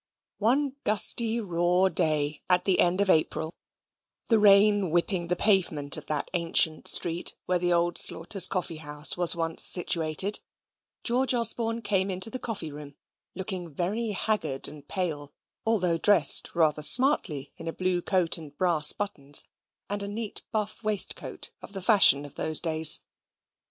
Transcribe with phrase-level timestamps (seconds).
[0.39, 3.53] One gusty, raw day at the end of April
[4.29, 9.15] the rain whipping the pavement of that ancient street where the old Slaughters' Coffee house
[9.15, 10.39] was once situated
[11.03, 12.95] George Osborne came into the coffee room,
[13.35, 15.33] looking very haggard and pale;
[15.67, 19.45] although dressed rather smartly in a blue coat and brass buttons,
[19.87, 23.01] and a neat buff waistcoat of the fashion of those days.